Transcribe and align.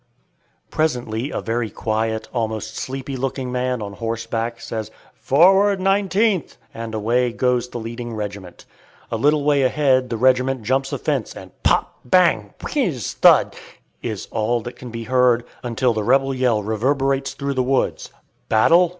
Presently 0.71 1.29
a 1.29 1.41
very 1.41 1.69
quiet, 1.69 2.27
almost 2.33 2.75
sleepy 2.75 3.15
looking 3.15 3.51
man 3.51 3.83
on 3.83 3.93
horseback, 3.93 4.59
says, 4.59 4.89
"Forward, 5.13 5.79
19th!" 5.79 6.57
and 6.73 6.95
away 6.95 7.31
goes 7.31 7.67
the 7.69 7.77
leading 7.77 8.15
regiment. 8.15 8.65
A 9.11 9.15
little 9.17 9.43
way 9.43 9.61
ahead 9.61 10.09
the 10.09 10.17
regiment 10.17 10.63
jumps 10.63 10.91
a 10.91 10.97
fence, 10.97 11.35
and 11.35 11.51
pop! 11.61 11.99
bang! 12.03 12.55
whiz! 12.73 13.13
thud! 13.13 13.55
is 14.01 14.27
all 14.31 14.59
that 14.61 14.75
can 14.75 14.89
be 14.89 15.03
heard, 15.03 15.43
until 15.61 15.93
the 15.93 16.01
rebel 16.03 16.33
yell 16.33 16.63
reverberates 16.63 17.35
through 17.35 17.53
the 17.53 17.61
woods. 17.61 18.09
Battle? 18.49 18.89